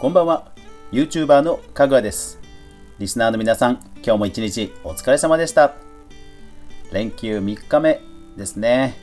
[0.00, 0.50] こんばんは。
[0.92, 2.40] YouTuber のかぐわです。
[2.98, 5.74] リスナーの皆さん今日も一日お疲れ様でした。
[6.90, 8.00] 連休3日目
[8.34, 8.94] ですね。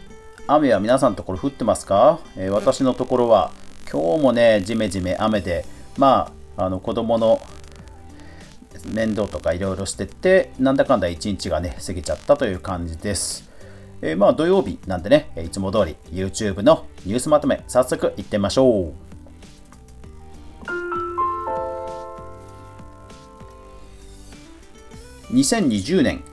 [0.47, 3.51] 雨は皆さんのところ降ってますか、えー、私のところは
[3.87, 5.65] 今日もねじめじめ雨で
[5.99, 7.39] まああの子供の
[8.91, 13.47] 面倒とかいろいろしててなんだかんだ一日がね過ぎちゃったという感じです。
[14.01, 19.06] えー、まあ土曜日なんでね、いつも通り YouTube のニュースまとめ、早速いってみましょう。
[25.31, 26.23] 2020年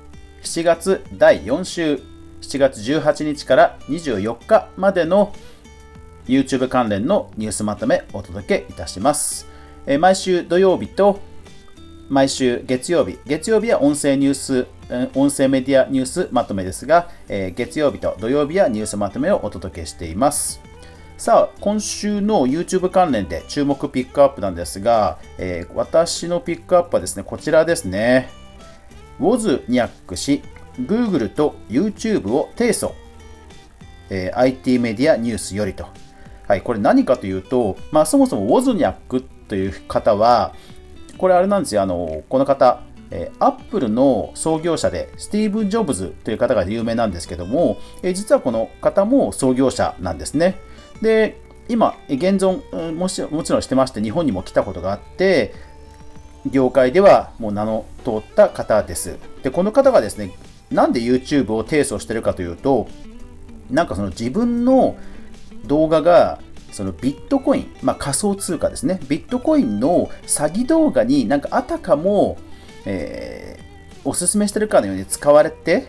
[0.42, 2.00] 7月第4週、
[2.42, 5.32] 7月18日から24日までの
[6.26, 9.48] YouTube 関連のニュースまとめお届けいたします。
[9.86, 11.18] え、毎週土曜日と
[12.08, 14.66] 毎週月曜日、月曜日は音声ニュース、
[15.14, 20.60] 音声メディアニュースまとめですが、え、月曜日と土曜日はニュースまとめをお届けしています。
[21.16, 28.43] さあ、今週の YouTube 関連で注目ピックアップなんですが、え、私のピックアップはですね、こちらですね。
[29.20, 30.42] ウォズニャック氏、
[30.78, 32.92] Google と YouTube を提訴。
[34.10, 35.86] えー、IT メディアニュースよりと。
[36.46, 40.54] はい、これ何かというと、まあ、そもそもウォズニャックという方は、
[41.16, 50.56] これあれなんですよ、あの、この方、えアップルの創業者でスティーブン・ジョブズという方が有名なんですけども、え実はこの方も創業者なんですね。
[51.00, 55.54] で、今、現存もしもちろんしてまして、日本にも来たことがあって、
[56.50, 59.18] 業界ではもう名の通った方です。
[59.42, 60.32] で、この方がですね、
[60.70, 62.88] なんで YouTube を提訴してるかというと、
[63.70, 64.96] なんかその自分の
[65.66, 66.40] 動画が
[66.72, 72.36] そのビットコイン、まあ、仮想通貨ですね、ビットコインの詐欺動画になんかあたかも、
[72.84, 75.86] えー、おすすめしてるかのように使われて、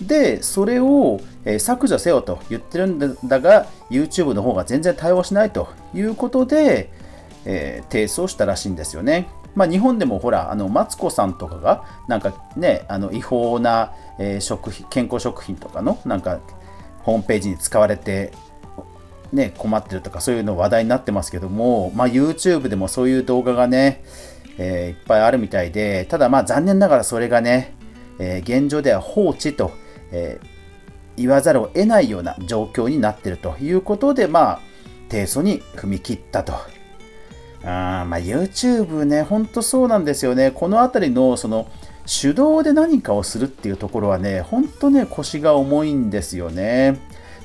[0.00, 6.90] で、それを、え、削除せよと言ってるんだが、YouTube の方が全然対応しないということで、
[7.44, 9.28] えー、提訴したらしいんですよね。
[9.54, 16.40] まあ、日本でもほら、あのマツコさんとかが、なんかね、あの違法な、えー、食品健康食品とかのなんか
[17.02, 18.32] ホームページに使われて、
[19.32, 24.04] ね、困ってるとかそういうの話題になってますけども、まあ、YouTube でもそういう動画がね、
[24.58, 27.74] えー、いっぱいあるみたいで、ただまあ残念ながらそれがね、
[28.18, 29.72] えー、現状では放置と、
[30.12, 30.40] え、
[31.16, 34.60] 言わざるを得ないような状況になってるということで、まあ、
[35.08, 36.54] 提訴に踏み切ったと。
[37.64, 40.50] あまあ、YouTube ね、ほんとそうなんですよね。
[40.50, 41.66] この辺りのその
[42.06, 46.98] 手動で何かをするっていうところはね、ほんとね、腰が重いんですよね。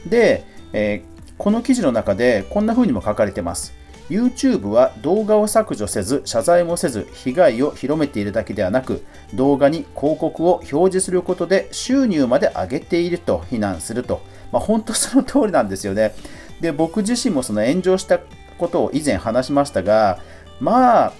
[0.05, 1.09] で、えー
[1.39, 3.73] この記事の中でこんな風にも書かれてます。
[4.09, 14.21] YouTube は動画を削除せず、謝罪もせず、被害を広めているだけではなく、動画に広告を表示することで収入まで上げていると非難すると。
[14.51, 16.13] まあ、本当その通りなんですよね。
[16.59, 18.19] で、僕自身もその炎上した
[18.59, 20.19] ことを以前話しましたが、
[20.59, 21.13] まあ、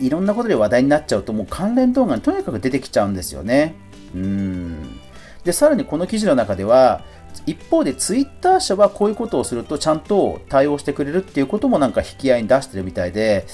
[0.00, 3.74] いろんなことで話題になっちゃうと、もう関連動画にとにかく出てきちゃうんですよね。
[4.14, 5.00] うん。
[5.44, 7.02] で、さらにこの記事の中では、
[7.46, 13.46] 一方でツイッター社はこういうことをするとちゃんと対応してくれるっていうこともなんか引き合いに出してるみたいで、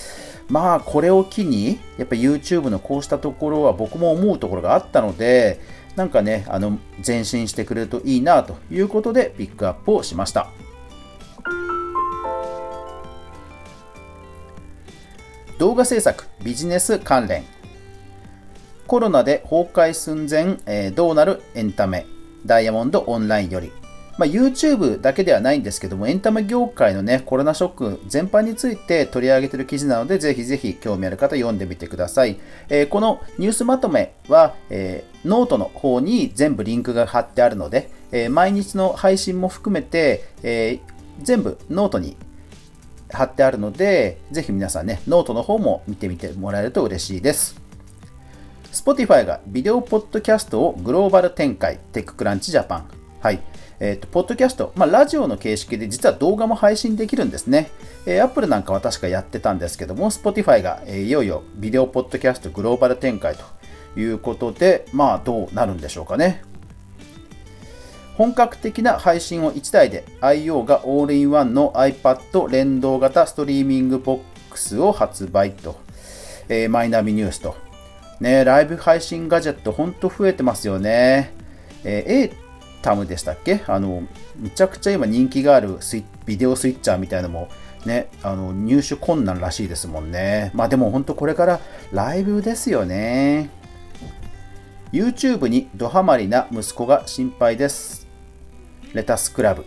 [0.49, 5.61] まあこれを機に、やっぱ YouTube のこうしたところは僕も思うところがあったので、
[5.97, 10.49] なんかね、あの前進してくれるといいなということでピックアップをしました。
[15.71, 17.45] 動画制作、ビジネス関連。
[18.89, 22.07] コロナで崩壊寸前、えー、どうなるエンタメ。
[22.45, 23.71] ダイヤモンドオンラインより。
[24.19, 32.41] まあ、YouTube だけではないんですけども、エンタメ業界のね、コロナショック全般について取り上げてる記事なので、ぜひぜひ興味ある方読んでみてください。
[32.69, 40.81] えー、このニュースまとめは、えー、ノートの方に全部リンクが貼ってあるので、えー、毎日の配信も含めて、え
[41.23, 42.17] 全部ノートに
[43.13, 47.61] 貼ってあるので、ぜひ皆さんね、ノートの方も見てみてもらえると嬉しいです。
[48.73, 52.91] Spotify がビデオポッドキャストをグローバル展開、 TechCrunch Japan。
[53.21, 53.41] はい。
[53.81, 57.71] えっ、ー、と、ポッドキャスト、まあ、ラジオの形式で実は動画も配信できるんですね。
[58.07, 66.43] えー、Apple なんかは確かやってたんですけども、Spotify が、えー、いよいよビデオポッドキャストグローバル展開ということで、まあ、どうなるんでしょうかね。
[68.21, 74.21] 本格的な配信を1台で IO がオールインワンの iPad 連動型ストリーミングボッ
[74.51, 75.81] クスを発売と、
[76.51, 77.57] えー、マイナビニュースと
[78.21, 81.33] ね、ライブ配信ガジェットほんと増えてますよね。
[81.83, 82.33] えー、A
[82.83, 83.63] タムでしたっけ？
[83.67, 84.03] あの、
[84.37, 87.49] めちゃくちゃ今人気があるスイビデオスイッチャーみたいなのも
[87.87, 90.51] ね、あの入手困難らしいですもんね。
[90.53, 93.49] まあでも本当これからライブですよね。
[94.93, 98.00] YouTube にドハマりな息子が心配です。
[98.95, 99.65] レタスクラブ。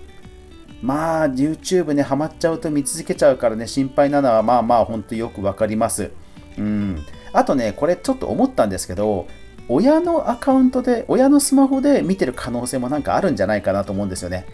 [0.81, 6.11] まあ YouTube ねハマっちゃうと見続けちゃうからね心配なのはまあまあ本当よくわかります。
[6.57, 6.99] うん。
[7.31, 9.27] あとねこれちょっと思ったんですけど
[9.69, 14.45] 親のアカウントで親のスマホで見てる可能性もなんかあるんじゃないかなと思うんですよね。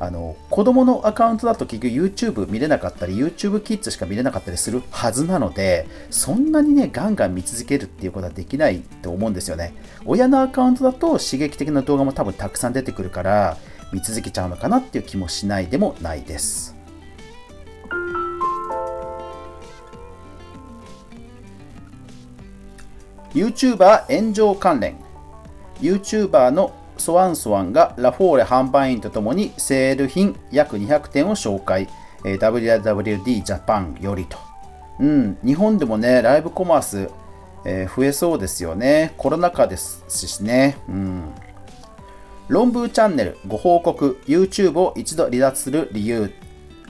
[0.00, 9.74] あの子供のアカウントだと結局 YouTube 見れなかったり YouTube キッズしか見れなかったりするはずなのでそんなにねガンガン見続けるっていうことはできないと思うんですよね。
[10.04, 13.56] 親のアカウントだと刺激的な動画も多分たくさん出てくるから
[13.92, 16.76] 見続けちゃうのかなっていう気もしないでもないです
[23.34, 24.96] YouTuber 炎上関連
[25.80, 31.88] YouTuber のソワンソワンがラフォーレ販売員とともにセール品約200点を紹介、
[32.24, 34.36] えー、WWD ジャパンよりと。
[35.00, 37.10] うん、日本でもね、ライブコマース、
[37.64, 39.14] えー、増えそうですよね。
[39.16, 40.76] コロナ禍ですしね。
[40.88, 41.22] うん。
[42.48, 46.32] 論文チャンネルご報告、YouTube を一度離脱する理由。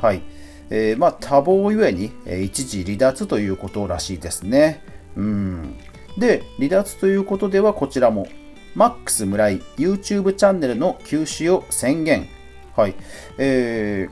[0.00, 0.22] はい。
[0.70, 4.82] えー、まあ、多忙ゆえに、え、一時離脱ということらしいですね。
[5.16, 5.74] うん。
[6.16, 8.28] で、離脱ということではこちらも
[8.74, 12.28] マックス村井 YouTube チャンネルの休止を宣言。
[12.76, 12.94] はい。
[13.38, 14.08] え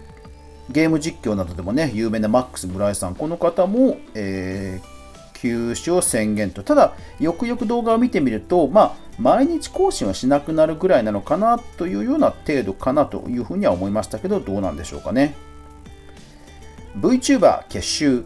[0.69, 4.96] ー、ゲーム実況などでもね、有名なマックス村井さん、この方も、えー、
[5.41, 6.63] 休止を宣言と。
[6.63, 15.35] ただ、よくよく動画を見てみると、まあ、毎日更新はしなくなるぐらいなのかなというような程度かなというふうには思いましたけど、どうなんでしょうかね。
[16.99, 18.25] VTuber 結集。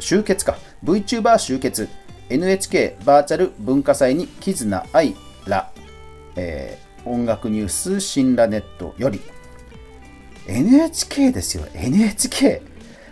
[0.00, 0.58] 集結か。
[0.84, 1.88] VTuber 集結。
[2.30, 5.16] NHK バーチャル文化祭に絆愛
[5.46, 5.72] ら、
[6.36, 9.20] えー、音楽ニュース新羅ネットより
[10.46, 12.62] NHK ですよ NHK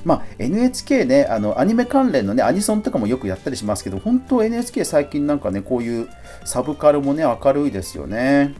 [0.06, 6.08] まあ NHK ねあのアニメ関連のねアニソンとかもよくやったりしますけど本当 NHK 最近なんかねこういう
[6.44, 8.54] サブカルもね明るいですよね。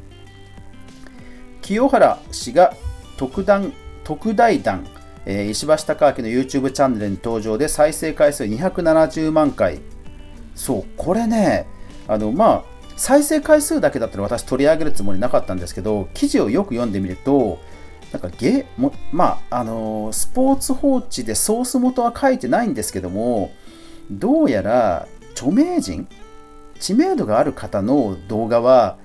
[1.62, 2.74] 清原氏が
[3.16, 3.72] 特段
[4.02, 4.84] 特大弾、
[5.24, 9.80] えー、石橋貴明の YouTube チャンネルに登場で再生回数270万回。
[10.56, 11.66] そうこれね
[12.08, 17.60] あのまあ再生回数だけだったら私取り上げるつもりなかったんですけど、記事をよく読んでみると、
[18.12, 23.50] なんかゲもまあ、あのスポーツ報知でソース元は書いてないんですけども、
[24.10, 26.08] どうやら著名人、
[26.78, 28.96] 知名度がある方の動画は、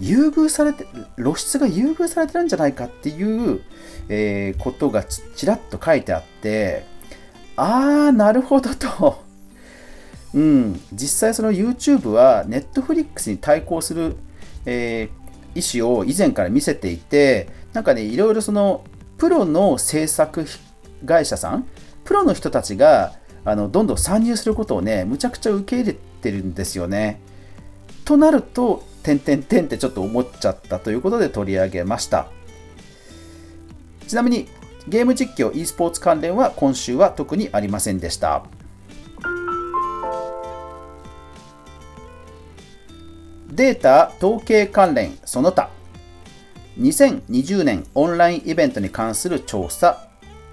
[0.00, 0.86] 優遇されて、
[1.16, 3.60] 露出が優遇されてるんじゃないかっていう、
[4.08, 6.84] えー、ことがちらっと書いてあって、
[7.56, 9.26] あー、なるほどと。
[10.34, 14.16] うん、実際その YouTube は Netflix に対抗する、
[14.66, 18.84] えー、意思を以前から見せていて、なんかね、いろいろその
[19.18, 20.46] プロの制作
[21.04, 21.66] 会社さん、
[22.04, 27.20] プロの人たちがあのどんどん参入することをね、むちゃくちゃ受け入れてるんですよね。
[28.04, 32.28] となると、てんてんてんってちょっと思っちゃったということで取り上げました。
[34.06, 34.48] ちなみに、
[34.88, 38.44] ゲーム実況 e スポーツ関連は今週は特にありませんでした。
[43.50, 45.68] データ統計関連その他
[46.78, 50.08] 2020年オンラインイベントに関する調査、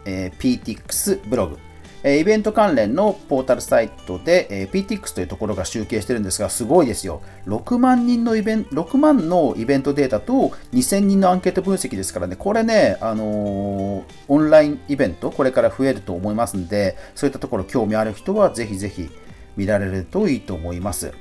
[0.05, 1.59] えー、PTX ブログ
[2.07, 7.23] えイベント関連のポータルサイトで、えー、PTX というところが集計してるんですが、すごいですよ。
[7.47, 19.09] 6万人のイベント、6万のイベントデータと2000人のアンケート分析ですからね、これね、あのー、オンラインイベント、これから増えると思いますんで、そういったところ興味ある人はぜひぜひ
[19.57, 21.11] 見られるといいと思います。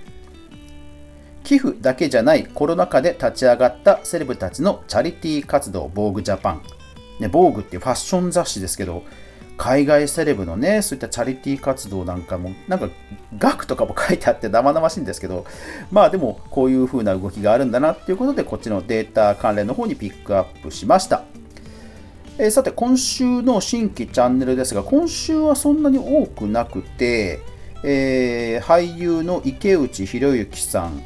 [1.45, 6.63] 寄付だけじゃないコロナ禍で立ち上がったセレブたちのチャリティー活動、防具ジャパン。
[7.21, 9.05] ね、防具っていうファッション雑誌ですけど、
[9.57, 12.89] 海外セレブのね、そういったチャリティー活動なんかも、なんか
[13.39, 15.47] 額とかも書いてあって生々しいんですけど、
[15.93, 21.25] まあでもこういう風な動きがあるんだなっていうことで、こっちのデータ関連の方にピックアップしました。
[22.39, 27.41] えー、さて、今週の新規チャンネルですが、今週はそんなに多くなくて、
[27.85, 31.03] えー、俳優の池内博之さん、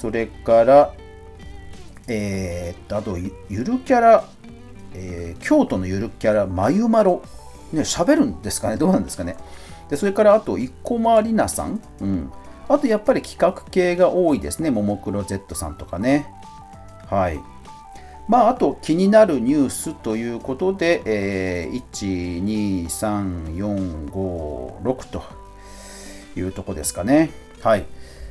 [0.00, 0.94] それから、
[2.06, 4.24] えー、あと、ゆるキャラ、
[4.94, 7.20] えー、京都のゆるキャラ、まゆまろ。
[7.72, 8.76] ね、喋るんですかね？
[8.76, 9.36] どうなんですかね？
[9.90, 11.82] で、それから、あと、生駒里奈さん。
[12.00, 12.32] うん。
[12.68, 14.70] あと、やっぱり企画系が多いですね。
[14.70, 16.32] ももクロ Z さんとかね。
[17.10, 17.40] はい。
[18.28, 25.24] まあ、あと気になるニュースということで、えー、1、2、3、4、5、6と
[26.36, 27.30] いうとこですかね。
[27.62, 27.84] はい。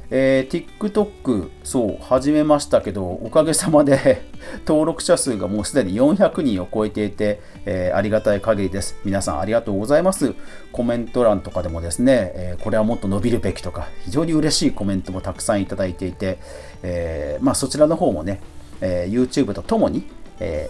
[0.09, 4.21] えー、TikTok、そう、始めましたけど、おかげさまで
[4.65, 8.95] 登録者数がもうすでに400人を超えていて、えー、ありがたい限りです。
[9.03, 10.33] 皆さんありがとうございます。
[10.71, 16.37] コメント欄とかでもですね、えー、これはもっと伸びるべきとか、非常に嬉しいコメントもたくさんいただいていて、
[16.83, 18.39] えまあ、そちらの方もね、
[18.79, 20.07] え YouTube とともに、
[20.39, 20.69] え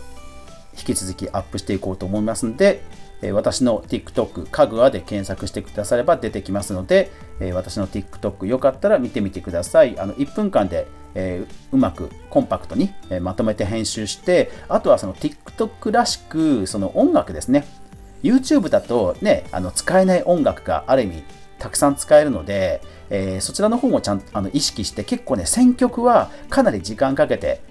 [0.77, 2.81] 引き続きアップしていこうと思いますので、
[3.21, 9.99] え私の TikTok かぐわで検索してくだされば出てきますので、え私の TikTok よかったら見てみてください。
[9.99, 17.65] あの1分間で、え、うまくコンパクトに、えまとめて編集してあとはその TikTok らしくその音楽ですね
[18.23, 21.23] YouTube だとねあの使えない音楽がある意味
[21.59, 27.61] たくさん使えるので、え、そちらの方もちゃんとあの意識して結構ね選曲はかなり時間かけて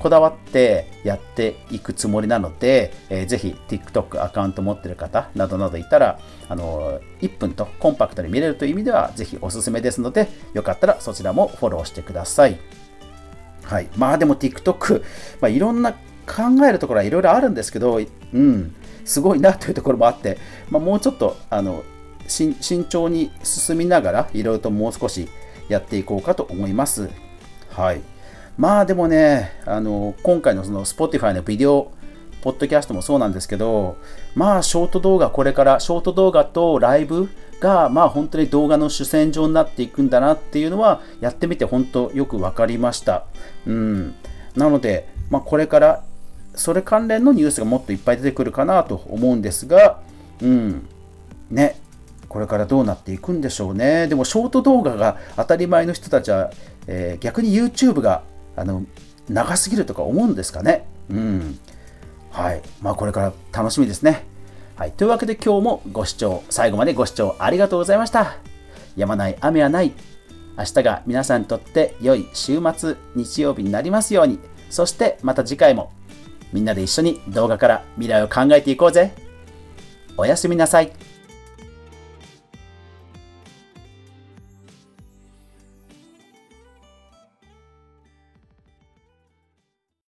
[0.00, 12.58] こだわってやっていくつもりなので、えー、ぜひ TikTok アカウント持ってる方などなどいたら、あのー、1分とコンパクトに見れるという意味では、ぜひおすすめですので、よかったらそちらもフォローしてください。
[13.62, 13.88] はい。
[13.96, 15.02] まあでも TikTok、
[15.40, 15.98] まあ、いろんな考
[16.66, 18.00] えるところはいろいろあるんですけど、
[18.32, 20.38] うん、すごいなというところもあって、
[20.70, 21.82] まあ、もうちょっと、あの、
[22.26, 22.56] 慎
[22.88, 25.28] 重に進みながら、いろいろともう少し
[25.68, 27.10] やっていこうかと思います。
[27.70, 28.00] はい。
[28.58, 31.92] まあでもね、あの今回のその Spotify のビデオ、
[32.42, 33.96] ポッドキャストもそうなんですけど、
[34.34, 37.28] まあショート動画、これからショート動画とライブ
[37.60, 43.24] が、まあ本当に動画の主戦場になっていくんだなっていうのは、やってみて本当よく分かりました。
[43.66, 44.14] うん。
[44.56, 46.02] なので、まあこれから
[46.54, 50.00] それ関連のニュースがもっといっぱい出てくるかなと思うんですが、
[50.42, 50.86] うん。
[51.50, 51.76] ね。
[52.28, 54.06] これからどうなっていくんでしょうね。
[54.06, 56.50] でも、ショート動画が当たり前の人たちは、
[56.86, 58.22] えー、逆に YouTube が
[58.60, 58.84] あの
[59.28, 60.86] 長すぎるとか思うんですかね。
[61.10, 61.58] うん。
[62.30, 62.62] はい。
[62.82, 64.24] まあこれから楽しみですね。
[64.76, 64.92] はい。
[64.92, 68.36] というわけで今日もご視聴、最後までご視聴ありがとうございました。
[68.96, 69.92] やまない雨はない。
[70.58, 74.38] 明日が皆さんにとって良い週末、日曜日になりますように。
[74.68, 75.92] そしてまた次回も
[76.52, 79.12] みんなで一緒に動画から未来を考えていこうぜ。
[80.18, 80.92] おやすみなさい。